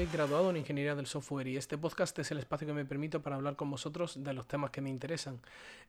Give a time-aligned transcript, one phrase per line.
[0.00, 3.20] soy graduado en Ingeniería del Software y este podcast es el espacio que me permite
[3.20, 5.38] para hablar con vosotros de los temas que me interesan.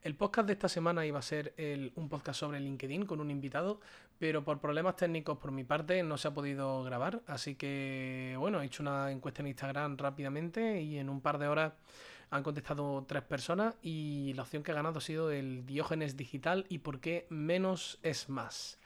[0.04, 1.54] El podcast de esta semana iba a ser
[1.96, 3.80] un podcast sobre LinkedIn con un invitado,
[4.20, 8.62] pero por problemas técnicos por mi parte no se ha podido grabar, así que bueno,
[8.62, 11.72] he hecho una encuesta en Instagram rápidamente y en un par de horas
[12.32, 16.66] han contestado tres personas y la opción que ha ganado ha sido el Diógenes Digital
[16.68, 18.78] y por qué menos es más.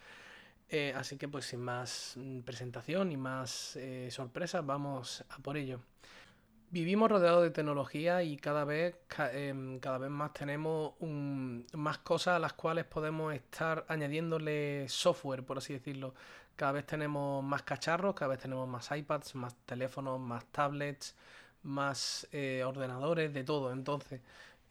[0.69, 5.57] Eh, así que pues sin más mm, presentación y más eh, sorpresas, vamos a por
[5.57, 5.79] ello.
[6.71, 8.95] Vivimos rodeados de tecnología y cada vez,
[9.33, 15.59] em, cada vez más tenemos más cosas a las cuales podemos estar añadiéndole software, por
[15.59, 16.15] así decirlo.
[16.55, 21.15] Cada vez tenemos más cacharros, cada vez tenemos más iPads, más teléfonos, más tablets,
[21.63, 23.71] más eh, ordenadores, de todo.
[23.71, 24.21] Entonces,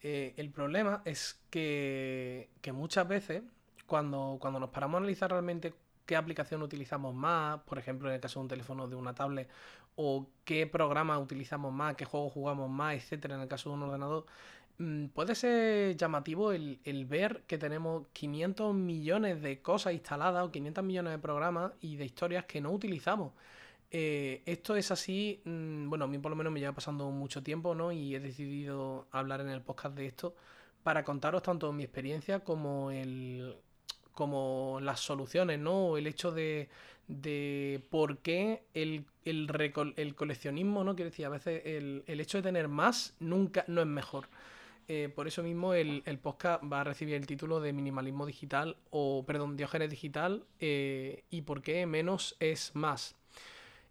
[0.01, 3.41] el problema es que, que muchas veces
[3.85, 5.73] cuando, cuando nos paramos a analizar realmente
[6.05, 9.49] qué aplicación utilizamos más, por ejemplo, en el caso de un teléfono de una tablet,
[9.95, 13.83] o qué programa utilizamos más, qué juego jugamos más, etcétera, en el caso de un
[13.83, 14.25] ordenador,
[14.77, 20.83] mm, puede ser llamativo el, ver que tenemos 500 millones de cosas instaladas o 500
[20.83, 23.33] millones de programas y de historias que no utilizamos.
[23.91, 27.43] Eh, esto es así, mm, bueno, a mí por lo menos me lleva pasando mucho
[27.43, 27.91] tiempo, ¿no?
[27.91, 30.35] Y he decidido hablar en el podcast de esto
[30.83, 33.55] para contaros tanto mi experiencia como el,
[34.15, 35.97] como las soluciones, ¿no?
[35.97, 36.69] El hecho de,
[37.07, 40.95] de por qué el, el, coleccionismo, ¿no?
[40.95, 44.27] Quiero decir, a veces el, hecho de tener más nunca no es mejor.
[44.87, 49.23] Eh, por eso mismo el, podcast va a recibir el título de minimalismo digital o,
[49.25, 53.15] perdón, diógenes digital eh, y por qué menos es más.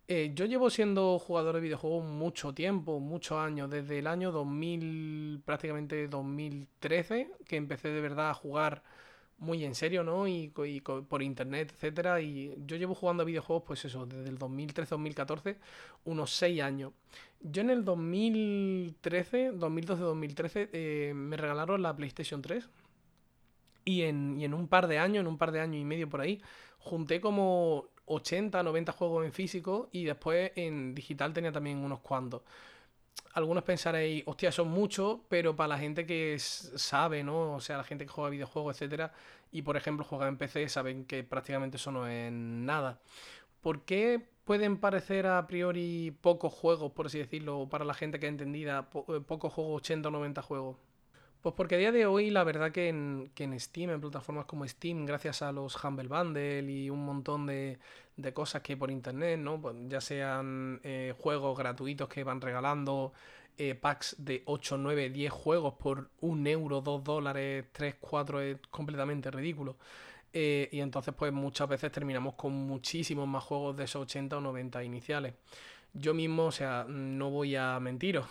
[0.07, 5.41] Eh, yo llevo siendo jugador de videojuegos mucho tiempo, muchos años, desde el año 2000,
[5.47, 8.83] prácticamente 2013, que empecé de verdad a jugar
[9.39, 10.27] muy en serio, ¿no?
[10.27, 12.21] Y, por internet, etcétera.
[12.21, 15.57] Y yo llevo jugando a videojuegos, pues eso, desde el 2013-2014,
[16.05, 16.93] unos 6 años.
[17.41, 22.69] Yo en el 2013, 2012-2013, eh, me regalaron la PlayStation 3.
[23.87, 26.09] Y en, y en un par de años, en un par de años y medio
[26.09, 26.41] por ahí,
[26.79, 32.43] junté como 80, 90 juegos en físico y después en digital tenía también unos cuantos
[33.35, 37.55] algunos pensaréis, hostia, son muchos, pero para la gente que sabe, ¿no?
[37.55, 39.13] O sea, la gente que juega videojuegos, etcétera,
[39.51, 43.01] y por ejemplo juega en PC, saben que prácticamente eso no es nada.
[43.61, 48.27] ¿Por qué pueden parecer a priori pocos juegos, por así decirlo, para la gente que
[48.27, 50.77] ha entendida, eh, pocos juegos, 80 o 90 juegos?
[51.45, 55.05] Pues porque a día de hoy la verdad que en, Steam, en plataformas como Steam,
[55.05, 57.79] gracias a los Humble Bundle y un montón de,
[58.33, 59.61] cosas que hay por internet, ¿no?
[59.61, 63.13] Pues ya sean eh, juegos gratuitos que van regalando,
[63.59, 68.57] eh, packs de 8, 9, 10 juegos por un euro, 2 dólares, 3, 4, es
[68.71, 69.77] completamente ridículo.
[70.33, 74.41] Eh, y entonces pues muchas veces terminamos con muchísimos más juegos de esos 80 o
[74.41, 75.35] 90 iniciales.
[75.93, 78.25] Yo mismo, o sea, no voy a mentiros.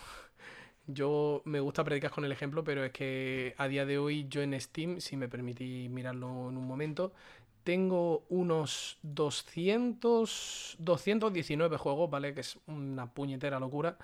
[0.86, 4.42] Yo me gusta predicar con el ejemplo, pero es que a día de hoy yo
[4.42, 7.12] en Steam, si me permitís mirarlo en un momento,
[7.64, 12.34] tengo unos 200, 219 juegos, ¿vale?
[12.34, 13.96] Que es una puñetera locura.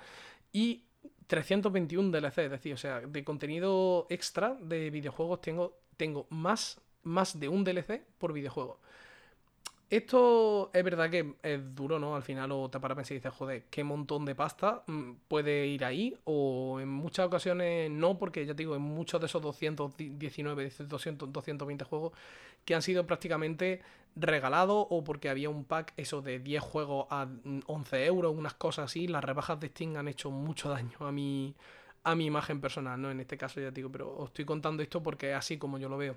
[0.51, 0.83] Y
[1.27, 7.39] 321 DLC, es decir, o sea, de contenido extra de videojuegos tengo, tengo más, más
[7.39, 8.79] de un DLC por videojuego.
[9.91, 12.15] Esto es verdad que es duro, ¿no?
[12.15, 15.67] Al final o te para pensar y dices, joder, qué montón de pasta mm, puede
[15.67, 16.17] ir ahí.
[16.23, 21.33] O en muchas ocasiones no, porque ya te digo, en muchos de esos 219, 200,
[21.33, 22.13] 220 juegos
[22.63, 23.81] que han sido prácticamente
[24.15, 27.27] regalados o porque había un pack, eso de 10 juegos a
[27.65, 29.09] 11 euros, unas cosas así.
[29.09, 31.53] Las rebajas de Steam han hecho mucho daño a mi,
[32.05, 33.11] a mi imagen personal, ¿no?
[33.11, 35.77] En este caso ya te digo, pero os estoy contando esto porque es así como
[35.77, 36.15] yo lo veo.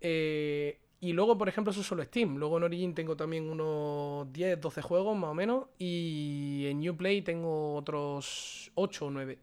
[0.00, 2.38] Eh, y luego, por ejemplo, eso es solo Steam.
[2.38, 5.66] Luego en Origin tengo también unos 10, 12 juegos más o menos.
[5.78, 9.38] Y en Uplay tengo otros 8 o 9.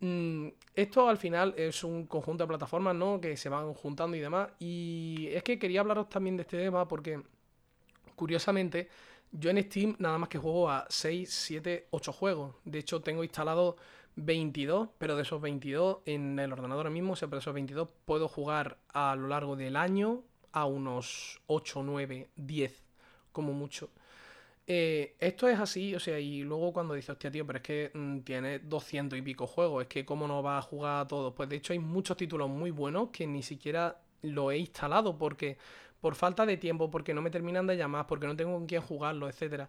[0.00, 3.20] Mm, esto al final es un conjunto de plataformas, ¿no?
[3.20, 4.48] Que se van juntando y demás.
[4.60, 7.20] Y es que quería hablaros también de este tema porque,
[8.16, 8.88] curiosamente,
[9.30, 12.54] yo en Steam nada más que juego a 6, 7, 8 juegos.
[12.64, 13.76] De hecho, tengo instalado
[14.16, 17.90] 22, pero de esos 22 en el ordenador mismo, o sea, pero de esos 22
[18.06, 22.82] puedo jugar a lo largo del año a unos 8, 9, 10
[23.32, 23.90] como mucho.
[24.70, 27.90] Eh, esto es así, o sea, y luego cuando dices, hostia, tío, pero es que
[27.94, 31.32] mm, tiene 200 y pico juegos, es que cómo no va a jugar a todos.
[31.34, 35.56] Pues de hecho hay muchos títulos muy buenos que ni siquiera lo he instalado porque
[36.00, 38.82] por falta de tiempo, porque no me terminan de llamar, porque no tengo con quién
[38.82, 39.68] jugarlo, etcétera.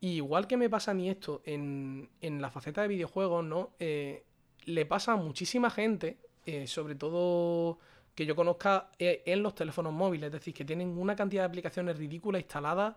[0.00, 3.70] igual que me pasa a mí esto en, en la faceta de videojuegos, ¿no?
[3.78, 4.24] Eh,
[4.66, 7.78] le pasa a muchísima gente, eh, sobre todo
[8.14, 11.96] que yo conozca en los teléfonos móviles, es decir, que tienen una cantidad de aplicaciones
[11.96, 12.94] ridículas instaladas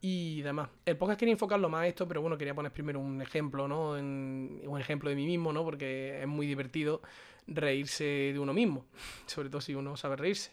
[0.00, 0.68] y demás.
[0.84, 3.90] El podcast quería enfocarlo más a esto, pero bueno, quería poner primero un ejemplo, ¿no?
[3.90, 5.64] un ejemplo de mí mismo, ¿no?
[5.64, 7.00] Porque es muy divertido
[7.46, 8.86] reírse de uno mismo,
[9.26, 10.52] sobre todo si uno sabe reírse.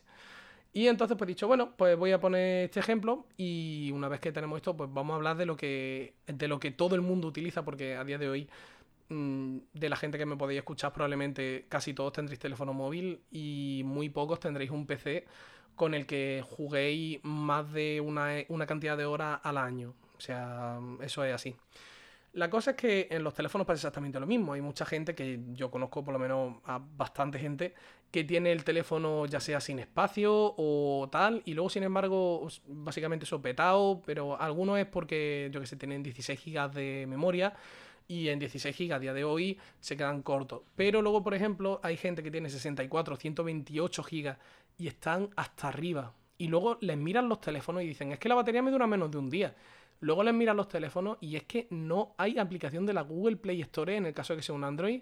[0.75, 4.19] Y entonces pues he dicho, bueno, pues voy a poner este ejemplo y una vez
[4.19, 7.01] que tenemos esto, pues vamos a hablar de lo que, de lo que todo el
[7.01, 8.49] mundo utiliza, porque a día de hoy
[9.09, 14.09] de la gente que me podéis escuchar probablemente casi todos tendréis teléfono móvil y muy
[14.09, 15.25] pocos tendréis un PC
[15.75, 19.93] con el que juguéis más de una, una cantidad de horas al año.
[20.17, 21.55] O sea, eso es así.
[22.33, 24.53] La cosa es que en los teléfonos pasa exactamente lo mismo.
[24.53, 27.75] Hay mucha gente que yo conozco, por lo menos a bastante gente,
[28.09, 33.27] que tiene el teléfono ya sea sin espacio o tal, y luego sin embargo, básicamente
[33.27, 37.53] sopetado, pero algunos es porque, yo que sé, tienen 16 GB de memoria
[38.07, 40.61] y en 16 GB a día de hoy se quedan cortos.
[40.75, 44.37] Pero luego, por ejemplo, hay gente que tiene 64, 128 GB
[44.77, 46.13] y están hasta arriba.
[46.37, 49.11] Y luego les miran los teléfonos y dicen, es que la batería me dura menos
[49.11, 49.55] de un día.
[49.99, 53.61] Luego les miran los teléfonos y es que no hay aplicación de la Google Play
[53.61, 55.01] Store, en el caso de que sea un Android,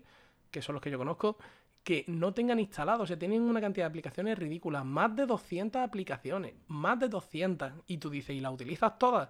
[0.52, 1.38] que son los que yo conozco,
[1.84, 3.04] que no tengan instalado.
[3.04, 4.86] O sea, tienen una cantidad de aplicaciones ridículas.
[4.86, 6.54] Más de 200 aplicaciones.
[6.68, 7.72] Más de 200.
[7.88, 9.30] Y tú dices, ¿y las utilizas todas?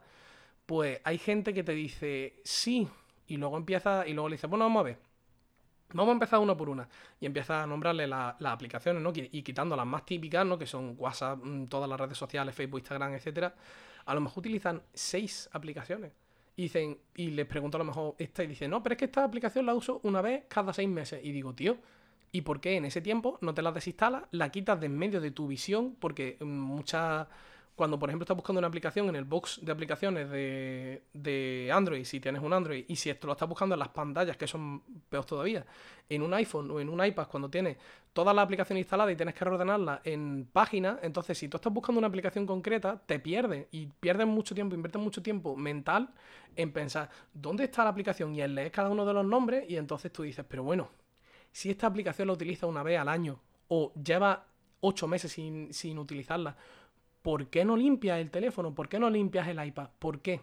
[0.66, 2.88] Pues hay gente que te dice, sí.
[3.32, 4.98] Y luego empieza, y luego le dice, bueno, vamos a ver.
[5.94, 6.88] Vamos a empezar uno por una.
[7.20, 9.12] Y empieza a nombrarle las aplicaciones, ¿no?
[9.16, 10.58] Y quitando las más típicas, ¿no?
[10.58, 13.54] Que son WhatsApp, mm, todas las redes sociales, Facebook, Instagram, etcétera
[14.06, 16.12] a lo mejor utilizan seis aplicaciones.
[16.56, 19.06] Y dicen, y les pregunto a lo mejor esta y dice, no, pero es que
[19.06, 21.22] esta aplicación la uso una vez cada seis meses.
[21.24, 21.78] Y digo, tío,
[22.32, 25.22] ¿y por qué en ese tiempo no te la desinstalas, la quitas de en medio
[25.22, 25.96] de tu visión?
[26.00, 27.28] Porque muchas
[27.76, 32.20] cuando, por ejemplo, estás buscando una aplicación en el box de aplicaciones de, Android, si
[32.20, 35.26] tienes un Android, y si esto lo estás buscando en las pantallas, que son peor
[35.26, 35.66] todavía,
[36.10, 37.78] en un iPhone o en un iPad, cuando tienes
[38.14, 42.00] toda la aplicación instalada y tienes que reordenarla en páginas, entonces si tú estás buscando
[42.00, 46.10] una aplicación concreta, te pierdes y pierdes mucho tiempo, inviertes mucho tiempo mental
[46.56, 49.78] en pensar dónde está la aplicación y en leer cada uno de los nombres, y
[49.78, 50.90] entonces tú dices, pero bueno,
[51.52, 53.40] si esta aplicación la utiliza una vez al año
[53.70, 54.46] o lleva
[54.82, 56.58] ocho meses sin, sin utilizarla,
[57.22, 58.74] ¿por qué no limpias el teléfono?
[58.74, 59.90] ¿Por qué no limpias el iPad?
[60.00, 60.42] ¿Por qué?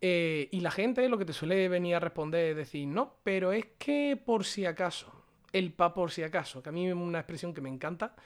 [0.00, 3.52] Eh, y la gente lo que te suele venir a responder es decir, no, pero
[3.52, 5.12] es que por si acaso,
[5.52, 8.16] el pa por si acaso, que a mí es una expresión que me encanta,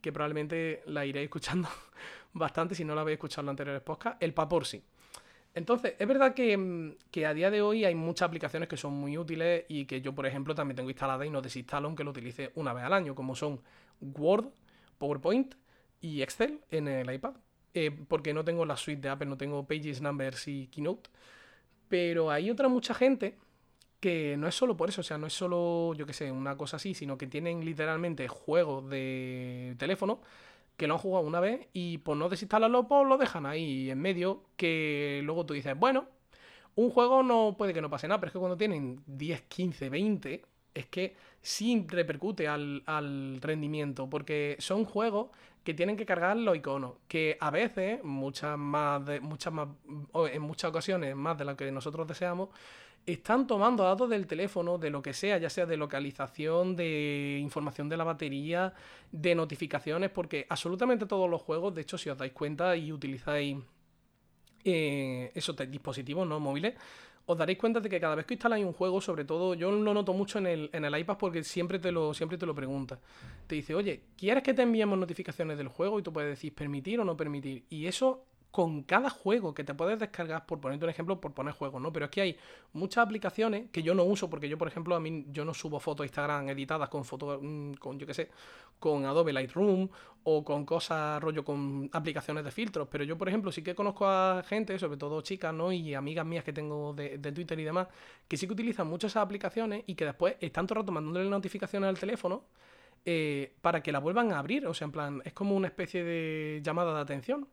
[0.00, 1.68] que probablemente la iré escuchando
[2.34, 4.82] bastante si no la habéis escuchado en los anteriores podcasts, el pa por si.
[5.54, 9.18] Entonces, es verdad que, que, a día de hoy hay muchas aplicaciones que son muy
[9.18, 12.52] útiles y que yo, por ejemplo, también tengo instalada y no desinstalo aunque lo utilice
[12.54, 13.60] una vez al año, como son
[14.00, 14.48] Word,
[14.98, 15.54] PowerPoint,
[16.02, 17.34] y Excel en el iPad.
[17.74, 21.08] Eh, porque no tengo la suite de Apple, no tengo Pages, Numbers y Keynote.
[21.88, 23.38] Pero hay otra mucha gente
[24.00, 26.56] que no es solo por eso, o sea, no es solo, yo qué sé, una
[26.56, 30.20] cosa así, sino que tienen literalmente juegos de teléfono
[30.76, 34.00] que lo han jugado una vez y por no desinstalarlo, pues lo dejan ahí en
[34.00, 36.08] medio, que luego tú dices, bueno,
[36.74, 39.88] un juego no puede que no pase nada, pero es que cuando tienen 10, 15,
[39.90, 40.44] 20,
[40.74, 45.30] es que sí repercute al, al rendimiento, porque son juegos
[45.64, 49.68] que tienen que cargar los iconos, que a veces, muchas más de, muchas más,
[50.32, 52.48] en muchas ocasiones, más de lo que nosotros deseamos,
[53.06, 57.88] están tomando datos del teléfono, de lo que sea, ya sea de localización, de información
[57.88, 58.74] de la batería,
[59.10, 63.58] de notificaciones, porque absolutamente todos los juegos, de hecho, si os dais cuenta y utilizáis
[64.64, 66.74] eh, esos dispositivos no móviles,
[67.26, 69.94] os daréis cuenta de que cada vez que instaláis un juego, sobre todo, yo lo
[69.94, 72.98] noto mucho en el, en el iPad porque siempre te lo, siempre te lo pregunta.
[73.46, 75.98] Te dice, oye, ¿quieres que te enviemos notificaciones del juego?
[75.98, 77.64] Y tú puedes decir permitir o no permitir.
[77.70, 81.54] Y eso con cada juego que te puedes descargar, por ponerte un ejemplo, por poner
[81.54, 81.90] juegos, ¿no?
[81.90, 82.36] Pero es que hay
[82.74, 85.80] muchas aplicaciones que yo no uso, porque yo, por ejemplo, a mí yo no subo
[85.80, 88.30] fotos a Instagram editadas con fotos, mm, con, yo qué sé,
[88.78, 89.88] con Adobe Lightroom
[90.24, 92.88] o con cosas, rollo, con aplicaciones de filtros.
[92.90, 95.72] Pero yo, por ejemplo, sí que conozco a gente, sobre todo chicas, ¿no?
[95.72, 97.88] Y amigas mías que tengo de, Twitter y demás,
[98.28, 101.30] que sí que utilizan mucho esas aplicaciones y que después están todo el rato mandándole
[101.30, 102.44] notificaciones al teléfono.
[103.04, 106.04] Eh, para que la vuelvan a abrir, o sea, en plan, es como una especie
[106.04, 107.48] de llamada de atención.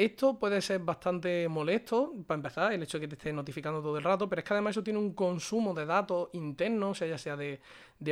[0.00, 3.98] Esto puede ser bastante molesto, para empezar, el hecho de que te esté notificando todo
[3.98, 7.06] el rato, pero es que además eso tiene un consumo de datos internos, o sea,
[7.06, 7.60] ya sea de,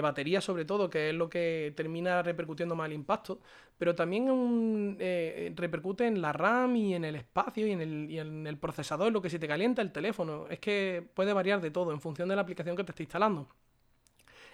[0.03, 3.41] batería sobre todo, que es lo que termina repercutiendo más el impacto,
[3.79, 8.19] pero también eh, repercute en la RAM y en el espacio y en el, y
[8.19, 10.47] en el procesador, lo que se te calienta el teléfono.
[10.51, 13.49] Es que puede variar de todo en función de la aplicación que te esté instalando.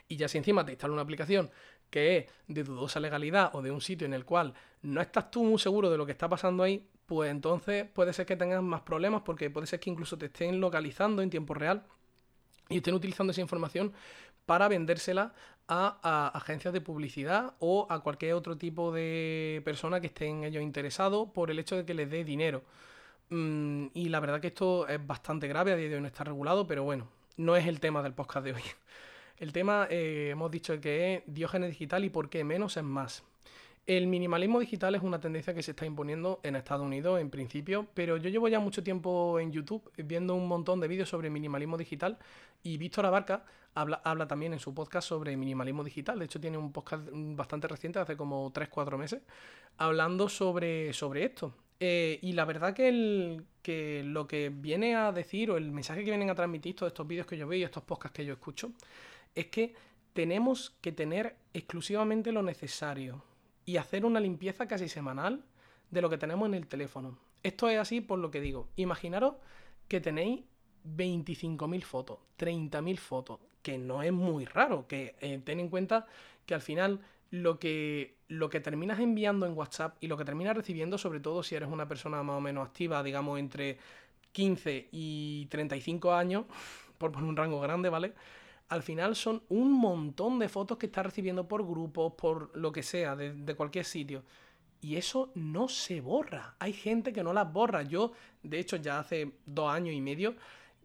[0.07, 1.51] Y ya si encima te instala una aplicación
[1.91, 5.43] que es de dudosa legalidad o de un sitio en el cual no estás tú
[5.43, 8.83] muy seguro de lo que está pasando ahí, pues entonces puede ser que tengas más
[8.83, 11.85] problemas porque puede ser que incluso te estén localizando en tiempo real
[12.69, 13.93] y estén utilizando esa información
[14.47, 15.35] para vendérsela
[15.69, 21.29] a, agencias de publicidad o a cualquier otro tipo de persona que estén ellos interesados
[21.31, 22.63] por el hecho de que les dé dinero.
[23.31, 26.25] Mm, y la verdad que esto es bastante grave, a día de hoy no está
[26.25, 28.63] regulado, pero bueno, no es el tema del podcast de hoy.
[29.37, 33.25] El tema, eh, hemos dicho que es diógenes digital y por qué menos es más.
[33.87, 37.87] El minimalismo digital es una tendencia que se está imponiendo en Estados Unidos en principio,
[37.93, 41.77] pero yo llevo ya mucho tiempo en YouTube viendo un montón de vídeos sobre minimalismo
[41.77, 42.17] digital
[42.63, 46.19] y Víctor Abarca habla, habla también en su podcast sobre minimalismo digital.
[46.19, 49.21] De hecho, tiene un podcast bastante reciente, hace como 3-4 meses,
[49.77, 51.55] hablando sobre, sobre esto.
[51.79, 56.05] Eh, y la verdad que, el, que lo que viene a decir o el mensaje
[56.05, 58.33] que vienen a transmitir todos estos vídeos que yo veo y estos podcasts que yo
[58.33, 58.73] escucho
[59.35, 59.75] es que
[60.15, 63.23] tenemos que tener exclusivamente lo necesario
[63.67, 65.45] y hacer una limpieza casi semanal
[65.91, 67.19] de lo que tenemos en el teléfono.
[67.43, 68.69] Esto es así por lo que digo.
[68.77, 69.35] Imaginaros
[69.89, 70.43] que tenéis
[70.97, 76.07] 25.000 fotos, 30.000 fotos, que no es muy raro, que eh, ten en cuenta
[76.47, 80.57] que al final lo que, lo que terminas enviando en WhatsApp y lo que terminas
[80.57, 83.79] recibiendo, sobre todo si eres una persona más o menos activa, digamos entre
[84.33, 86.45] 15 y 35 años,
[86.99, 88.13] por poner un rango grande, ¿vale?
[88.69, 92.83] Al final son un montón de fotos que estás recibiendo por grupos, por lo que
[92.83, 94.25] sea, de, cualquier sitio.
[94.81, 96.57] Y eso no se borra.
[96.59, 97.83] Hay gente que no las borra.
[97.83, 100.35] Yo, de hecho, ya hace dos años y medio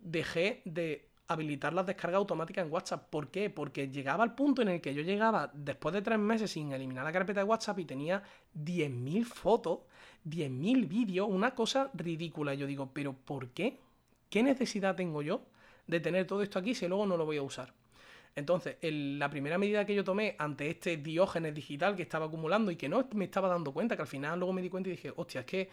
[0.02, 3.10] dejé de habilitar las descargas automáticas en WhatsApp.
[3.10, 3.50] ¿Por qué?
[3.50, 7.04] Porque llegaba al punto en el que yo llegaba después de tres meses sin eliminar
[7.04, 8.24] la carpeta de WhatsApp y tenía
[8.58, 9.80] 10.000 fotos,
[10.26, 12.54] 10.000 vídeos, una cosa ridícula.
[12.54, 13.80] Yo digo, ¿pero por qué?
[14.30, 15.42] ¿Qué necesidad tengo yo
[15.90, 17.74] de tener todo esto aquí si luego no lo voy a usar.
[18.36, 22.76] Entonces, la primera medida que yo tomé ante este diógenes digital que estaba acumulando y
[22.76, 25.12] que no me estaba dando cuenta, que al final luego me di cuenta y dije,
[25.16, 25.70] hostia, es que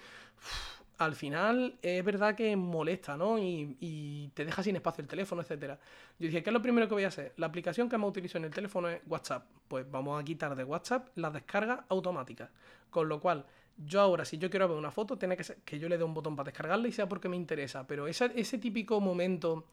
[0.99, 3.39] al final es verdad que molesta, ¿no?
[3.39, 5.79] Y, te deja sin espacio el teléfono, etcétera.
[6.19, 7.35] Yo dije, ¿qué es lo primero que voy a hacer?
[7.37, 9.47] La aplicación que más utilizo en el teléfono es WhatsApp.
[9.69, 12.51] Pues vamos a quitar de WhatsApp las descargas automáticas.
[12.91, 13.45] Con lo cual,
[13.77, 16.05] yo ahora, si yo quiero ver una foto, tiene que ser que yo le dé
[16.05, 17.87] un botón para descargarla y sea porque me interesa.
[17.87, 19.67] Pero ese, ese típico momento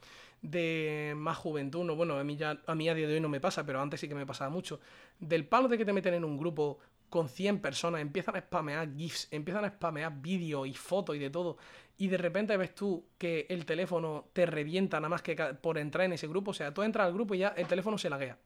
[0.43, 3.29] de más juventud, no, bueno, a mí, ya, a mí a día de hoy no
[3.29, 4.79] me pasa, pero antes sí que me pasaba mucho,
[5.19, 8.93] del palo de que te meten en un grupo con 100 personas, empiezan a spamear
[8.95, 11.57] GIFs, empiezan a spamear vídeos y fotos y de todo,
[11.97, 16.05] y de repente ves tú que el teléfono te revienta nada más que por entrar
[16.05, 18.37] en ese grupo, o sea, tú entras al grupo y ya el teléfono se laguea.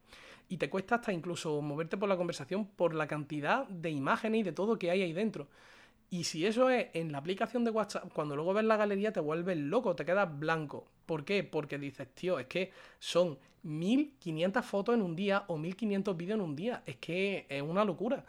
[0.49, 4.43] Y te cuesta hasta incluso moverte por la conversación por la cantidad de imágenes y
[4.43, 5.47] de todo que hay ahí dentro.
[6.09, 9.19] Y si eso es en la aplicación de WhatsApp, cuando luego ves la galería te
[9.19, 10.87] vuelves loco, te quedas blanco.
[11.05, 11.43] ¿Por qué?
[11.43, 16.41] Porque dices, tío, es que son 1500 fotos en un día o 1500 vídeos en
[16.41, 16.83] un día.
[16.85, 18.25] Es que es una locura.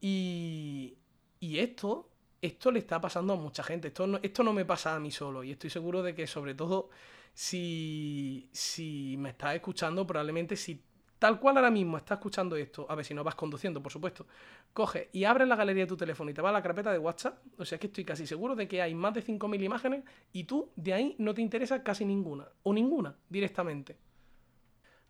[0.00, 0.96] Y,
[1.40, 2.10] y esto,
[2.42, 3.88] esto le está pasando a mucha gente.
[3.88, 5.42] Esto no, esto no me pasa a mí solo.
[5.44, 6.90] Y estoy seguro de que sobre todo
[7.32, 10.82] si, si me estás escuchando, probablemente si
[11.24, 14.26] tal cual ahora mismo estás escuchando esto, a ver si no vas conduciendo, por supuesto,
[14.74, 16.98] coge y abre la galería de tu teléfono y te va a la carpeta de
[16.98, 20.04] WhatsApp, o sea que estoy casi seguro de que hay más de 5.000 imágenes
[20.34, 23.96] y tú de ahí no te interesa casi ninguna, o ninguna directamente.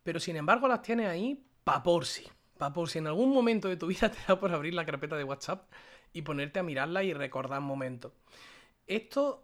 [0.05, 2.29] Pero sin embargo las tienes ahí pa' por si,
[2.59, 5.17] pa' por si en algún momento de tu vida te da por abrir la carpeta
[5.17, 5.69] de WhatsApp
[6.13, 8.13] y ponerte a mirarla y recordar momentos.
[8.87, 9.44] Esto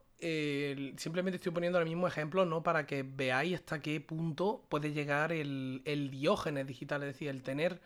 [0.97, 2.63] simplemente estoy poniendo el mismo ejemplo, ¿no?
[2.63, 7.81] Para que veáis hasta qué punto puede llegar el, diógenes digital, es decir, el tener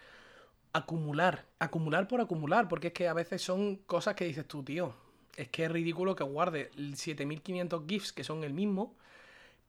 [0.72, 4.94] acumular, acumular por acumular, porque es que a veces son cosas que dices tú, tío,
[5.36, 8.96] es que es ridículo que guarde 7500 GIFs que son el mismo,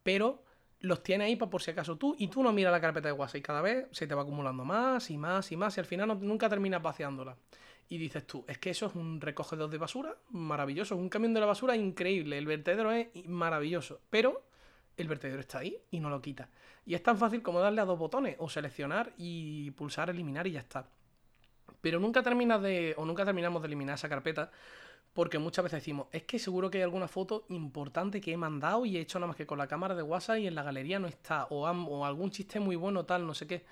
[0.03, 0.43] pero
[0.79, 3.13] los tiene ahí para por si acaso tú y tú no miras la carpeta de
[3.13, 5.85] WhatsApp y cada vez se te va acumulando más y más y más y al
[5.85, 7.35] final nunca terminas vaciándola
[7.87, 11.33] y dices tú, es que eso es un recogedor de basura maravilloso, es un camión
[11.33, 14.43] de la basura increíble, el vertedero es maravilloso, pero
[14.97, 16.49] el vertedero está ahí y no lo quita.
[16.85, 20.51] Y es tan fácil como darle a dos botones o seleccionar y pulsar eliminar y
[20.51, 20.87] ya está.
[21.81, 24.51] Pero nunca terminas de o nunca terminamos de eliminar esa carpeta
[25.13, 28.85] porque muchas veces decimos, es que seguro que hay alguna foto importante que he mandado
[28.85, 30.99] y he hecho nada más que con la cámara de WhatsApp y en la galería
[30.99, 33.63] no está o, o algún chiste muy bueno tal, no sé qué.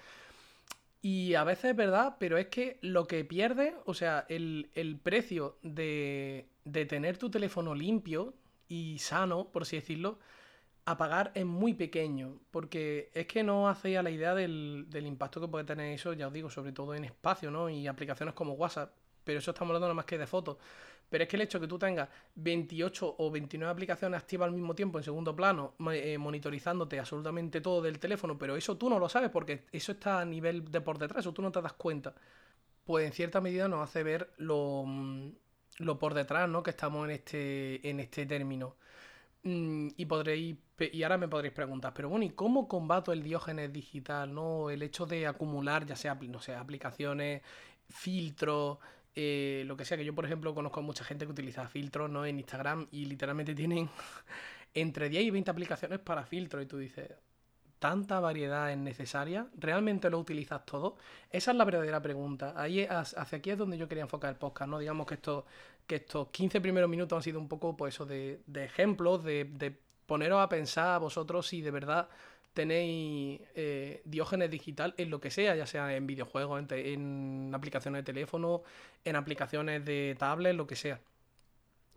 [1.05, 5.57] Y a veces es verdad, pero es que lo que pierde, o sea, el, precio
[5.61, 8.33] de, de, tener tu teléfono limpio
[8.69, 10.17] y sano, por así decirlo,
[10.85, 12.39] a pagar es muy pequeño.
[12.51, 16.13] Porque es que no hace a la idea del, del impacto que puede tener eso,
[16.13, 17.69] ya os digo, sobre todo en espacio, ¿no?
[17.69, 18.93] Y aplicaciones como WhatsApp.
[19.25, 20.55] Pero eso estamos hablando nada más que de fotos.
[21.13, 24.55] Pero es que el hecho de que tú tengas 28 o 29 aplicaciones activas al
[24.55, 28.97] mismo tiempo en segundo plano, eh, monitorizándote absolutamente todo del teléfono, pero eso tú no
[28.97, 31.73] lo sabes porque eso está a nivel de por detrás, o tú no te das
[31.73, 32.15] cuenta,
[32.83, 35.29] pues en cierta medida nos hace ver lo, mm,
[35.81, 36.63] lo por detrás, ¿no?
[36.63, 38.75] Que estamos en este, en este término.
[39.43, 43.71] Mm, y podréis, y ahora me podréis preguntar, pero bueno, ¿y cómo combato el diógenes
[43.71, 44.33] digital?
[44.33, 44.71] ¿No?
[44.71, 47.43] El hecho de acumular, ya sea, no aplicaciones,
[47.87, 48.79] filtros,
[49.15, 52.09] eh, lo que sea, que yo por ejemplo conozco a mucha gente que utiliza filtros
[52.09, 52.25] ¿no?
[52.25, 53.89] en Instagram y literalmente tienen
[54.73, 57.11] entre 10 y 20 aplicaciones para filtros y tú dices,
[57.79, 59.47] ¿tanta variedad es necesaria?
[59.57, 60.95] ¿Realmente lo utilizas todo?
[61.29, 62.53] Esa es la verdadera pregunta.
[62.55, 64.79] Ahí, hacia aquí es donde yo quería enfocar el podcast, ¿no?
[64.79, 65.45] Digamos que, esto,
[65.85, 69.45] que estos 15 primeros minutos han sido un poco pues eso de, de ejemplos, de,
[69.45, 72.07] de poneros a pensar a vosotros si de verdad
[72.53, 78.13] tenéis eh, diógenes digital en lo que sea, ya sea en videojuegos, en, aplicaciones de
[78.13, 78.63] teléfono,
[79.03, 81.01] en aplicaciones de tablet, lo que sea.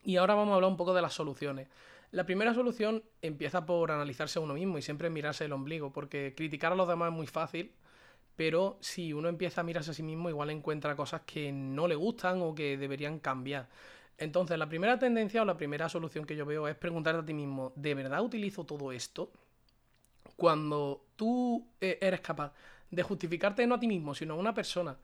[0.02, 1.68] Y ahora vamos a hablar un poco de las soluciones.
[2.12, 6.34] La primera solución empieza por analizarse a uno mismo y siempre mirarse el ombligo, porque
[6.36, 7.72] criticar a los demás es muy fácil,
[8.36, 11.96] pero si uno empieza a mirarse a sí mismo, igual encuentra cosas que no le
[11.96, 13.68] gustan o que deberían cambiar.
[14.18, 17.34] Entonces, la primera tendencia o la primera solución que yo veo es preguntarte a ti
[17.34, 19.30] mismo, ¿de verdad utilizo todo esto?
[20.36, 22.52] Cuando tú eh, eres capaz
[22.90, 24.96] de justificarte no a ti mismo, sino a una persona,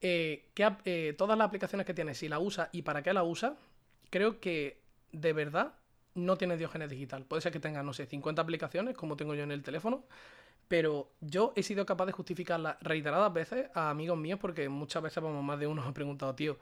[0.00, 3.24] eh, que eh, todas las aplicaciones que tienes, si la usa y para qué la
[3.24, 3.56] usa,
[4.10, 4.80] creo que
[5.12, 5.74] de verdad
[6.14, 7.24] no tienes diógenes digital.
[7.24, 10.04] Puede ser que tengas, no sé, 50 aplicaciones, como tengo yo en el teléfono,
[10.68, 15.22] pero yo he sido capaz de justificarla reiteradas veces a amigos míos, porque muchas veces,
[15.22, 16.58] vamos, más de uno ha preguntado, tío,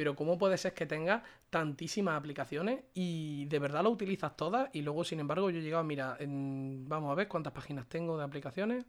[0.00, 4.70] pero ¿cómo puede ser que tengas tantísimas aplicaciones y de verdad lo utilizas todas?
[4.72, 8.24] Y luego, sin embargo, yo he llegado, mira, vamos a ver cuántas páginas tengo de
[8.24, 8.86] aplicaciones.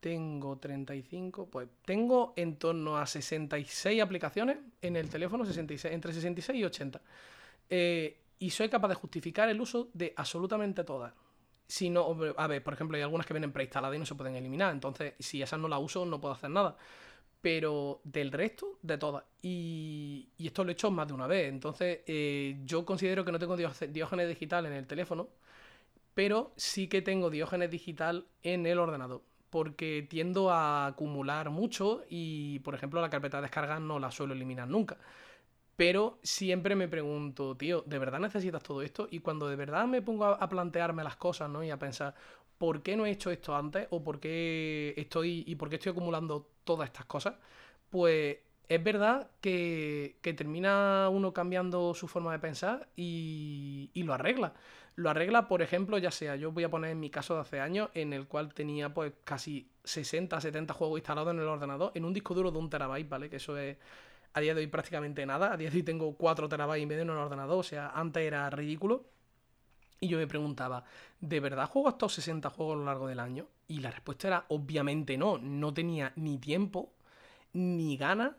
[0.00, 6.58] Tengo 35, pues tengo en torno a 66 aplicaciones en el teléfono, 66, entre 66
[6.58, 7.00] y 80.
[7.70, 11.14] Eh, y soy capaz de justificar el uso de absolutamente todas.
[11.68, 14.34] Si no, a ver, por ejemplo, hay algunas que vienen preinstaladas y no se pueden
[14.34, 14.72] eliminar.
[14.72, 16.76] Entonces, si esas no las uso, no puedo hacer nada
[17.48, 19.24] pero del resto, de todas.
[19.40, 21.48] Y, esto lo he hecho más de una vez.
[21.48, 25.30] Entonces, eh, yo considero que no tengo diógenes digital en el teléfono,
[26.12, 29.22] pero sí que tengo diógenes digital en el ordenador.
[29.48, 34.34] Porque tiendo a acumular mucho y, por ejemplo, la carpeta de descarga no la suelo
[34.34, 34.98] eliminar nunca.
[35.74, 39.08] Pero siempre me pregunto, tío, ¿de verdad necesitas todo esto?
[39.10, 41.64] Y cuando de verdad me pongo a, plantearme las cosas, ¿no?
[41.64, 42.14] Y a pensar,
[42.58, 43.86] ¿por qué no he hecho esto antes?
[43.90, 47.36] ¿O por qué estoy, y por qué estoy acumulando todas estas cosas?
[47.90, 54.54] Pues es verdad que, termina uno cambiando su forma de pensar y, y, lo arregla.
[54.96, 57.60] Lo arregla, por ejemplo, ya sea, yo voy a poner en mi caso de hace
[57.60, 62.04] años, en el cual tenía pues casi 60, 70 juegos instalados en el ordenador, en
[62.04, 63.30] un disco duro de un terabyte, ¿vale?
[63.30, 63.78] Que eso es
[64.34, 65.52] a día de hoy prácticamente nada.
[65.52, 68.22] A día de hoy tengo 4 terabytes y medio en el ordenador, o sea, antes
[68.22, 69.06] era ridículo.
[70.00, 70.84] Y yo me preguntaba,
[71.20, 73.46] ¿de verdad juego estos 60 juegos a lo largo del año?
[73.66, 75.38] Y la respuesta era obviamente no.
[75.38, 76.92] No tenía ni tiempo,
[77.52, 78.32] ni ganas,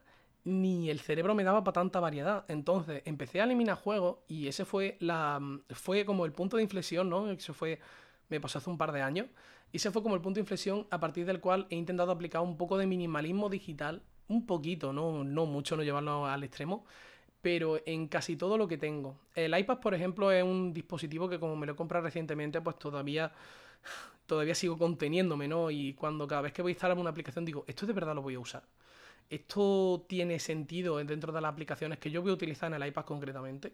[0.46, 2.46] ni el cerebro me daba para tanta variedad.
[2.48, 5.42] Entonces empecé a eliminar juegos y ese fue la
[5.72, 7.30] fue como el punto de inflexión, ¿no?
[7.30, 7.80] Eso fue
[8.30, 9.28] me pasó hace un par de años
[9.72, 12.42] y ese fue como el punto de inflexión a partir del cual he intentado aplicar
[12.42, 16.86] un poco de minimalismo digital, un poquito, no no mucho, no llevarlo al extremo,
[17.42, 19.18] pero en casi todo lo que tengo.
[19.36, 22.78] El iPad, por ejemplo, es un dispositivo que como me lo he comprado recientemente, pues
[22.78, 23.32] todavía,
[24.26, 25.72] todavía sigo conteniéndome, ¿no?
[25.72, 28.22] Y cuando cada vez que voy a instalar una aplicación digo, esto de verdad lo
[28.22, 28.64] voy a usar.
[29.30, 33.06] Esto tiene sentido dentro de las aplicaciones que yo voy a utilizar en el iPad
[33.06, 33.74] concretamente.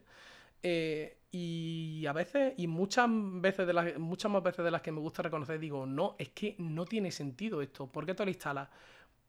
[0.61, 4.91] Eh, y a veces, y muchas veces de las, muchas más veces de las que
[4.91, 7.87] me gusta reconocer, digo, no, es que no tiene sentido esto.
[7.87, 8.69] ¿Por qué te lo instalas?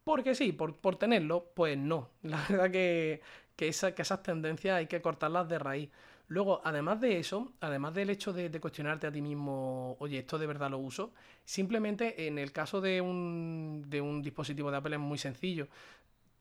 [0.05, 2.11] Porque sí, por, por tenerlo, pues no.
[2.23, 3.21] La verdad que
[3.57, 5.91] que, que esas tendencias hay que cortarlas de raíz.
[6.29, 10.47] Luego, además de eso, además del hecho de, cuestionarte a ti mismo, oye, esto de
[10.47, 11.13] verdad lo uso,
[11.45, 15.69] simplemente en el caso de un, de un dispositivo de Apple es muy sencillo.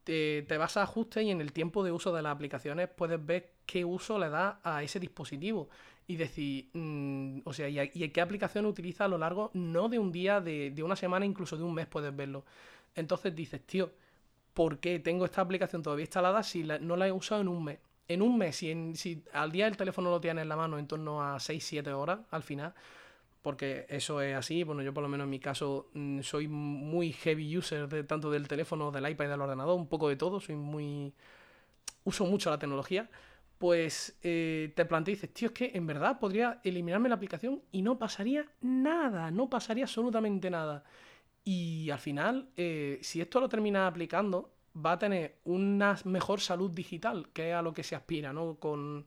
[0.04, 3.54] Te, vas a ajustes y en el tiempo de uso de las aplicaciones puedes ver
[3.66, 5.70] qué uso le da a ese dispositivo
[6.08, 10.12] y decir, mm, o sea, y, qué aplicación utiliza a lo largo, no de un
[10.12, 12.44] día, de, de una semana, incluso de un mes puedes verlo.
[12.96, 13.92] Entonces dices, tío,
[14.56, 17.80] ¿por qué tengo esta aplicación todavía instalada si no la he usado en un mes?
[18.08, 20.88] En un mes, si, si al día el teléfono lo tienes en la mano en
[20.88, 22.74] torno a 6-7 horas al final,
[23.42, 27.12] porque eso es así, bueno, yo por lo menos en mi caso mm, soy muy
[27.12, 30.40] heavy user de tanto del teléfono, del iPad y del ordenador, un poco de todo,
[30.40, 31.14] soy muy...
[32.06, 33.10] uso mucho la tecnología,
[33.58, 37.82] pues eh, te planteas dices, tío, es que en verdad podría eliminarme la aplicación y
[37.82, 40.84] no pasaría nada, no pasaría absolutamente nada.
[41.46, 46.72] Y al final, eh, si esto lo terminas aplicando, va a tener una mejor salud
[46.72, 48.56] digital, que es a lo que se aspira, ¿no?
[48.56, 49.06] Con,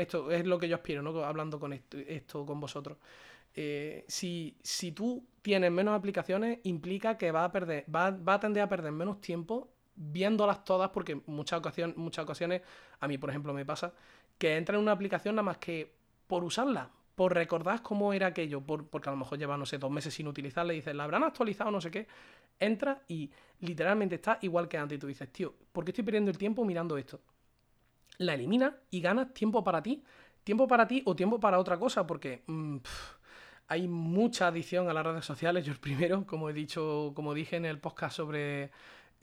[0.00, 1.22] esto, es lo que yo aspiro, ¿no?
[1.22, 2.96] Hablando con esto, con vosotros.
[3.54, 8.40] Eh, si, si, tú tienes menos aplicaciones, implica que va a perder, va, va, a
[8.40, 11.62] tender a perder menos tiempo viéndolas todas, porque muchas
[11.96, 12.62] muchas ocasiones,
[12.98, 13.92] a mí por ejemplo me pasa,
[14.38, 15.92] que entra en una aplicación nada más que
[16.26, 19.78] por usarla, por recordar cómo era aquello, por, porque a lo mejor lleva, no sé,
[19.78, 22.06] dos meses sin utilizarla y dices, la habrán actualizado, no sé qué.
[22.58, 24.96] Entra y literalmente está igual que antes.
[24.96, 27.20] Y tú dices, tío, ¿por qué estoy perdiendo el tiempo mirando esto?
[28.18, 30.02] La eliminas y ganas tiempo para ti.
[30.42, 32.76] Tiempo para ti o tiempo para otra cosa, porque mm,
[33.68, 35.64] hay mucha adicción a las redes sociales.
[35.64, 38.70] Yo el primero, como he dicho, como dije en el podcast sobre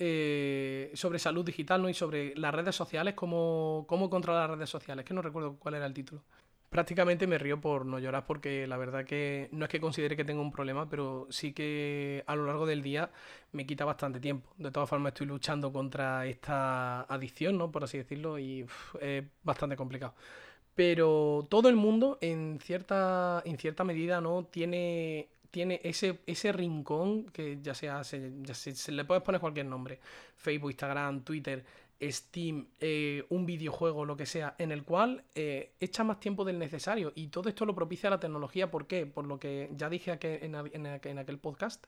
[0.03, 1.87] eh, sobre salud digital ¿no?
[1.87, 5.75] y sobre las redes sociales, cómo, cómo controlar las redes sociales, que no recuerdo cuál
[5.75, 6.23] era el título
[6.71, 10.23] prácticamente me río por no llorar porque la verdad que no es que considere que
[10.23, 13.11] tengo un problema, pero sí que a lo largo del día
[13.51, 14.53] me quita bastante tiempo.
[14.57, 17.71] De todas formas estoy luchando contra esta adicción, ¿no?
[17.71, 18.65] Por así decirlo, y
[19.01, 20.15] es bastante complicado.
[20.73, 24.45] Pero todo el mundo en cierta, en cierta medida, ¿no?
[24.45, 28.31] Tiene, tiene ese, ese rincón que ya sea, se,
[28.91, 29.99] le puedes poner cualquier nombre.
[30.37, 31.65] Facebook, Instagram, Twitter
[32.01, 36.57] Steam, eh, un videojuego, lo que sea, en el cual eh, echa más tiempo del
[36.57, 37.11] necesario.
[37.15, 38.71] Y todo esto lo propicia la tecnología.
[38.71, 39.05] ¿Por qué?
[39.05, 41.85] Por lo que ya dije en, aquel podcast,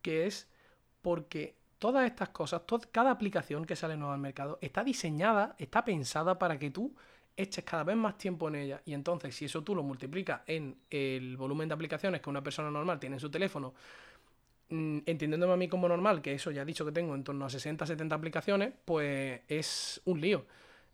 [0.00, 0.48] que es
[1.02, 6.38] porque todas estas cosas, cada aplicación que sale nueva al mercado, está diseñada, está pensada
[6.38, 6.94] para que tú
[7.36, 8.82] eches cada vez más tiempo en ella.
[8.86, 12.70] Y entonces, si eso tú lo multiplicas en el volumen de aplicaciones que una persona
[12.70, 13.74] normal tiene en su teléfono,
[14.70, 17.50] entendiéndome a mí como normal, que eso ya he dicho que tengo en torno a
[17.50, 20.46] 60, 70 aplicaciones, pues es un lío.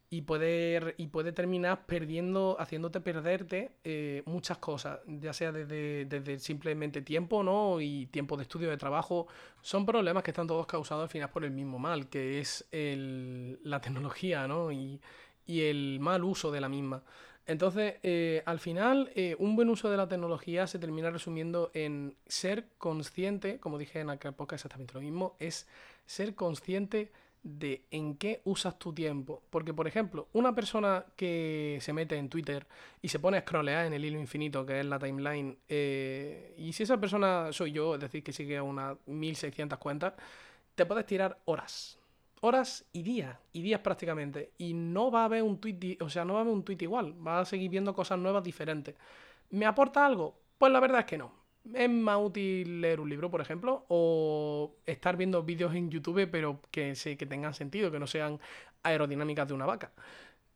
[0.08, 6.38] Y puede, y puede terminar perdiendo, haciéndote perderte eh, muchas cosas, ya sea desde, desde,
[6.38, 7.80] simplemente tiempo, ¿no?
[7.80, 9.26] Y tiempo de estudio, de trabajo.
[9.62, 13.58] Son problemas que están todos causados al final por el mismo mal, que es el,
[13.64, 14.70] la tecnología, ¿no?
[14.70, 15.00] Y,
[15.44, 17.02] y el mal uso de la misma.
[17.46, 22.16] Entonces, eh, al final, eh, un buen uso de la tecnología se termina resumiendo en
[22.26, 25.68] ser consciente, como dije en aquel podcast exactamente lo mismo, es
[26.06, 27.12] ser consciente
[27.44, 29.42] de en qué usas tu tiempo.
[29.50, 32.66] Porque, por ejemplo, una persona que se mete en Twitter
[33.00, 36.72] y se pone a scrollear en el hilo infinito, que es la timeline, eh, y
[36.72, 40.14] si esa persona soy yo, es decir, que sigue unas 1600 cuentas,
[40.74, 41.98] te puedes tirar horas
[42.46, 44.52] horas y días, y días prácticamente.
[44.58, 46.78] Y no va a haber un tweet, o sea, no va a haber un tweet
[46.80, 48.94] igual, va a seguir viendo cosas nuevas diferentes.
[49.50, 50.38] ¿Me aporta algo?
[50.58, 51.32] Pues la verdad es que no.
[51.74, 56.60] Es más útil leer un libro, por ejemplo, o estar viendo vídeos en YouTube, pero
[56.70, 58.38] que, se, que tengan sentido, que no sean
[58.82, 59.92] aerodinámicas de una vaca.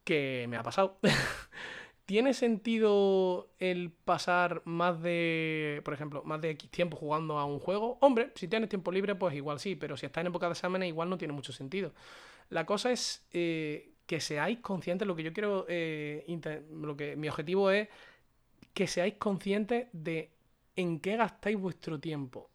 [0.04, 0.98] Que me ha pasado.
[2.10, 7.60] ¿Tiene sentido el pasar más de, por ejemplo, más de X tiempo jugando a un
[7.60, 7.98] juego?
[8.00, 10.88] Hombre, si tienes tiempo libre, pues igual sí, pero si estás en época de exámenes,
[10.88, 11.92] igual no tiene mucho sentido.
[12.48, 16.26] La cosa es eh, que seáis conscientes, lo que yo quiero, eh,
[16.72, 17.86] lo que mi objetivo es
[18.74, 20.32] que seáis conscientes de
[20.74, 22.50] en qué gastáis vuestro tiempo.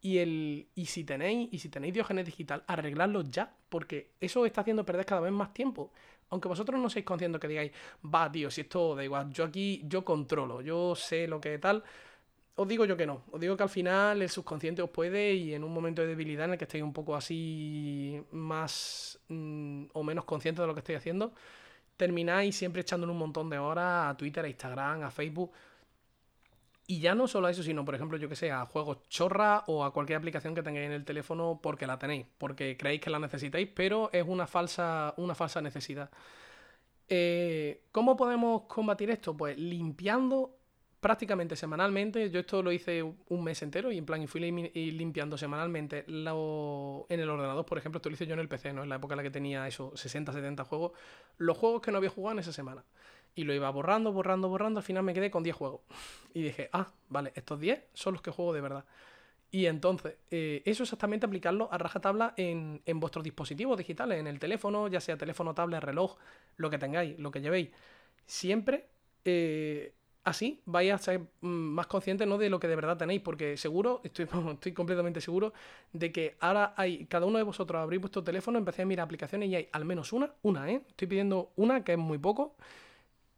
[0.00, 4.60] Y, el, y si tenéis, y si tenéis Diógenes digital, arregladlo ya, porque eso está
[4.60, 5.90] haciendo perder cada vez más tiempo
[6.32, 9.82] aunque vosotros no seáis conscientes que digáis, va, tío, si esto da igual, yo aquí,
[9.84, 11.84] yo controlo, yo sé lo que tal,
[12.54, 13.22] os digo yo que no.
[13.30, 16.46] Os digo que al final el subconsciente os puede y en un momento de debilidad
[16.46, 20.80] en el que estéis un poco así más mm, o menos conscientes de lo que
[20.80, 21.34] estáis haciendo,
[21.98, 25.52] termináis siempre echándole un montón de horas a Twitter, a Instagram, a Facebook.
[26.92, 29.64] Y ya no solo a eso, sino, por ejemplo, yo que sé, a juegos chorra
[29.66, 33.08] o a cualquier aplicación que tengáis en el teléfono porque la tenéis, porque creéis que
[33.08, 36.10] la necesitáis, pero es una falsa, una falsa necesidad.
[37.08, 39.34] Eh, ¿Cómo podemos combatir esto?
[39.34, 40.58] Pues limpiando
[41.00, 42.28] prácticamente semanalmente.
[42.30, 47.30] Yo esto lo hice un mes entero y en plan fui limpiando semanalmente en el
[47.30, 48.82] ordenador, por ejemplo, esto lo hice yo en el PC, ¿no?
[48.82, 50.92] En la época en la que tenía eso, 60, 70 juegos,
[51.38, 52.84] los juegos que no había jugado en esa semana
[53.34, 54.80] y lo iba borrando, borrando, borrando.
[54.80, 55.80] Al final me quedé con 10 juegos.
[56.34, 58.86] Y dije, ah, vale, estos 10 son los que juego de verdad.
[59.50, 64.38] Y entonces, eh, eso exactamente aplicarlo a rajatabla en, en vuestros dispositivos digitales, en el
[64.38, 66.16] teléfono, ya sea teléfono, tablet, reloj,
[66.56, 67.68] lo que tengáis, lo que llevéis.
[68.24, 68.88] Siempre
[69.26, 69.92] eh,
[70.24, 72.38] así vais a ser mm, más conscientes ¿no?
[72.38, 75.52] de lo que de verdad tenéis, porque seguro, estoy, estoy completamente seguro
[75.92, 79.48] de que ahora hay, cada uno de vosotros abrís vuestro teléfono, empecé a mirar aplicaciones
[79.48, 80.82] y hay al menos una, una, ¿eh?
[80.88, 82.56] Estoy pidiendo una que es muy poco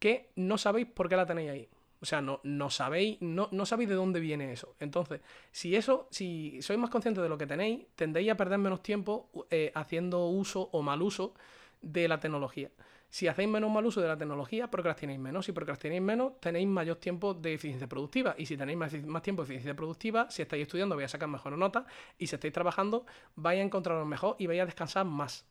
[0.04, 1.68] que no sabéis por qué la tenéis ahí.
[2.02, 4.76] O sea, no, no sabéis, no, no, sabéis de dónde viene eso.
[4.78, 8.82] Entonces, si eso, si sois más conscientes de lo que tenéis, tendréis a perder menos
[8.82, 11.32] tiempo eh, haciendo uso o mal uso
[11.80, 12.70] de la tecnología.
[13.08, 15.46] Si hacéis menos mal uso de la tecnología, procrastinéis menos.
[15.46, 18.34] Si procrastinéis menos, tenéis mayor tiempo de eficiencia productiva.
[18.36, 21.30] Y si tenéis más, más tiempo de eficiencia productiva, si estáis estudiando, vais a sacar
[21.30, 21.86] mejores notas.
[22.18, 25.46] Y si estáis trabajando, vais a encontraros mejor y vais a descansar más.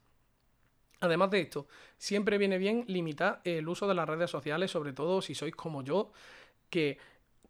[1.04, 5.22] Además de esto, siempre viene bien limitar el uso de las redes sociales, sobre todo
[5.22, 6.14] si sois como yo,
[6.70, 6.98] que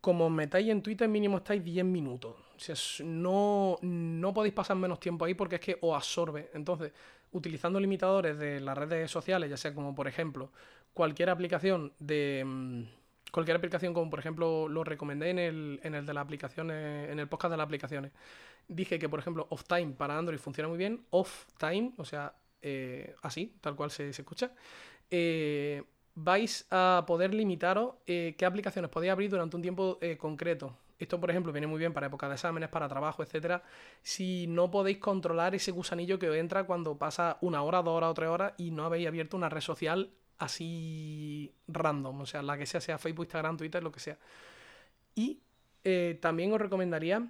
[0.02, 2.36] como metáis en Twitter mínimo estáis 10 minutos.
[2.36, 6.50] O no, no podéis pasar menos tiempo ahí porque es que os absorbe.
[6.56, 6.94] Entonces,
[7.32, 10.52] utilizando limitadores de las redes sociales, ya sea como por ejemplo
[10.96, 12.44] cualquier aplicación de...
[12.44, 12.84] Mm,
[13.32, 17.20] cualquier aplicación, como por ejemplo lo recomendé en el, en el de las aplicaciones, en
[17.20, 18.12] el podcast de las aplicaciones.
[18.68, 21.06] Dije que, por ejemplo, Off Time para Android funciona muy bien.
[21.12, 24.52] Off Time, o sea, eh, así, tal cual se, escucha.
[25.12, 25.84] Eh,
[26.16, 30.78] vais a poder limitaros qué aplicaciones podéis abrir durante un tiempo concreto.
[31.00, 33.64] Esto, por ejemplo, viene muy bien para época de exámenes, para trabajo, etcétera.
[34.02, 38.12] Si no podéis controlar ese gusanillo que os entra cuando pasa una hora, dos horas
[38.12, 42.58] o tres horas y no habéis abierto una red social así random, o sea, la
[42.58, 44.18] que sea, sea Facebook, Instagram, Twitter, lo que sea.
[45.16, 45.42] Y
[45.84, 47.28] eh, también os recomendaría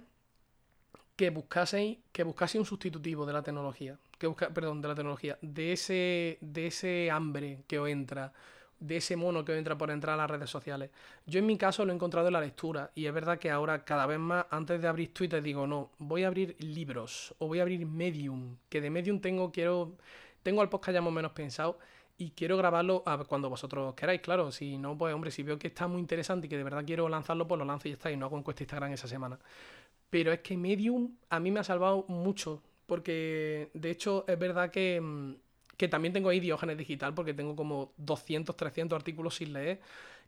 [1.16, 5.38] que buscaseis, que buscaseis un sustitutivo de la tecnología, que busca, perdón, de la tecnología,
[5.42, 8.32] de ese, de ese hambre que os entra,
[8.78, 10.90] de ese mono que os entra por entrar a las redes sociales.
[11.26, 13.84] Yo en mi caso lo he encontrado en la lectura y es verdad que ahora
[13.84, 17.60] cada vez más, antes de abrir Twitter, digo, no, voy a abrir libros o voy
[17.60, 19.96] a abrir Medium, que de Medium tengo, quiero,
[20.42, 21.78] tengo al podcast ya más menos pensado
[22.16, 24.52] y quiero grabarlo cuando vosotros queráis, claro.
[24.52, 27.08] Si no, pues hombre, si veo que está muy interesante y que de verdad quiero
[27.08, 28.10] lanzarlo, pues lo lanzo y ya está.
[28.10, 29.38] Y no hago encuesta Instagram esa semana.
[30.10, 32.62] Pero es que Medium a mí me ha salvado mucho.
[32.86, 35.34] Porque de hecho es verdad que, mm,
[35.76, 39.80] que también tengo ahí Diógenes Digital, porque tengo como 200, 300 artículos sin leer.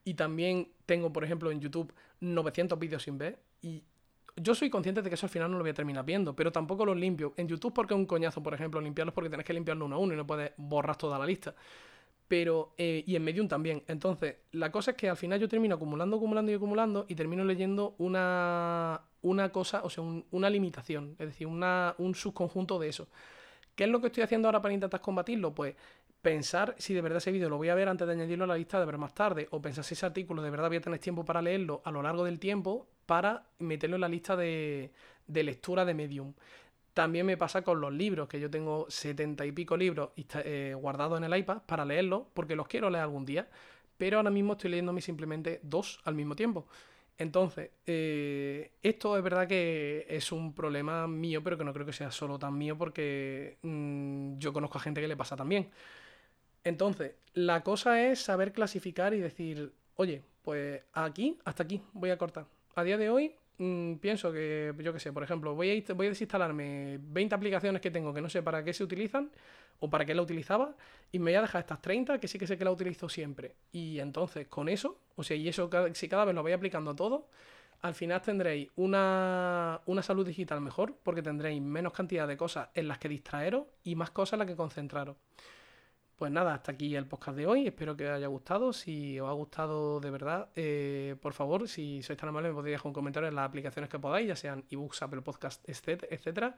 [0.05, 3.39] Y también tengo, por ejemplo, en YouTube 900 vídeos sin ver.
[3.63, 3.83] Y
[4.37, 6.53] yo soy consciente de que eso al final no lo voy a terminar viendo, pero
[6.53, 7.35] tampoco los limpio.
[7.37, 9.99] En YouTube porque es un coñazo, por ejemplo, limpiarlos porque tenés que limpiarlo uno a
[9.99, 11.55] uno y no puedes borrar toda la lista.
[12.29, 13.85] Pero, eh, y en Medium también.
[13.87, 17.45] Entonces, la cosa es que al final yo termino acumulando, acumulando y acumulando y termino
[17.45, 23.09] leyendo una, una cosa, o sea, una limitación, es decir, una, un subconjunto de eso.
[23.77, 25.55] ¿Qué es lo que estoy haciendo ahora para intentar combatirlo?
[25.55, 25.77] Pues
[26.27, 28.57] pensar si de verdad ese vídeo lo voy a ver antes de añadirlo a la
[28.57, 30.99] lista de ver más tarde, o pensar si ese artículo de verdad voy a tener
[30.99, 34.91] tiempo para leerlo a lo largo del tiempo para meterlo en la lista de,
[35.29, 36.33] lectura de Medium.
[36.97, 41.19] También me pasa con los libros, que yo tengo setenta y pico libros eh, guardados
[41.19, 43.51] en el iPad para leerlos, porque los quiero leer algún día,
[43.99, 46.67] pero ahora mismo estoy leyéndome simplemente dos al mismo tiempo.
[47.19, 51.93] Entonces, eh, esto es verdad que es un problema mío, pero que no creo que
[51.93, 55.69] sea solo tan mío porque mm, yo conozco a gente que le pasa también.
[56.65, 62.17] Entonces, la cosa es saber clasificar y decir, oye, pues aquí, hasta aquí, voy a
[62.17, 62.47] cortar.
[62.75, 66.99] A día de hoy, mm, pienso que, yo qué sé, por ejemplo, voy a, desinstalarme
[67.01, 69.31] 20 aplicaciones que tengo que no sé para qué se utilizan
[69.79, 70.75] o para qué la utilizaba
[71.13, 73.55] y me voy a dejar estas 30 que sí que sé que la utilizo siempre.
[73.73, 76.97] Y entonces, con eso, o sea, y eso si cada vez lo vais aplicando a
[76.97, 77.29] todo,
[77.83, 82.89] al final tendréis una, una, salud digital mejor porque tendréis menos cantidad de cosas en
[82.89, 85.17] las que distraeros y más cosas en las que concentraros.
[86.17, 87.67] Pues nada, hasta aquí el podcast de hoy.
[87.67, 88.73] Espero que os haya gustado.
[88.73, 92.75] Si os ha gustado de verdad, eh, por favor, si sois tan amables, me podéis
[92.75, 96.57] dejar un comentario en las aplicaciones que podáis, ya sean ebooks, Apple Podcast, etcétera.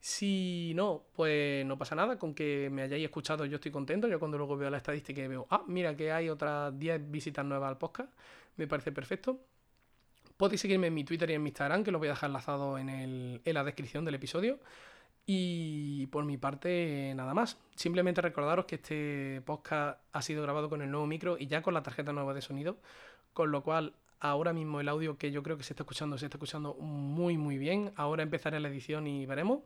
[0.00, 2.18] Si no, pues no pasa nada.
[2.18, 4.08] Con que me hayáis escuchado, yo estoy contento.
[4.08, 7.44] Yo cuando luego veo la estadística y veo, ah, mira que hay otras 10 visitas
[7.44, 8.10] nuevas al podcast,
[8.56, 9.38] me parece perfecto.
[10.38, 12.78] Podéis seguirme en mi Twitter y en mi Instagram, que lo voy a dejar enlazado
[12.78, 14.60] en, el, en la descripción del episodio.
[15.26, 17.58] Y por mi parte, nada más.
[17.74, 21.74] Simplemente recordaros que este podcast ha sido grabado con el nuevo micro y ya con
[21.74, 22.76] la tarjeta nueva de sonido,
[23.32, 26.26] con lo cual ahora mismo el audio que yo creo que se está escuchando se
[26.26, 27.92] está escuchando muy muy bien.
[27.96, 29.60] Ahora empezaré la edición y veremos.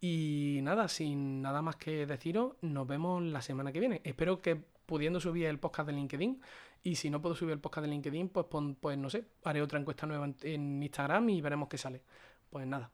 [0.00, 4.00] Y nada, sin nada más que deciros, nos vemos la semana que viene.
[4.02, 6.40] Espero que pudiendo subir el podcast de LinkedIn.
[6.82, 8.46] Y si no puedo subir el podcast de LinkedIn, pues,
[8.80, 12.02] pues no sé, haré otra encuesta nueva en Instagram y veremos qué sale.
[12.48, 12.90] Pues nada,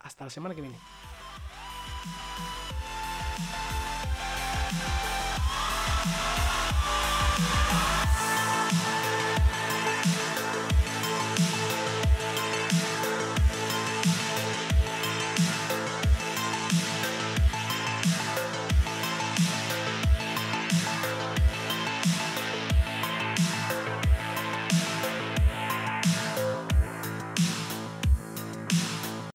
[0.00, 0.76] hasta la semana que viene.